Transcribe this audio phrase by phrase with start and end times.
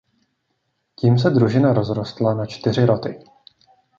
[1.01, 3.23] Tím se družina rozrostla na čtyři roty.